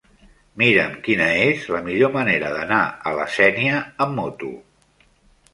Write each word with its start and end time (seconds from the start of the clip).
Mira'm 0.61 0.95
quina 1.07 1.27
és 1.41 1.67
la 1.75 1.83
millor 1.89 2.11
manera 2.17 2.49
d'anar 2.57 2.81
a 3.11 3.13
la 3.21 3.29
Sénia 3.37 3.85
amb 4.07 4.19
moto. 4.23 4.55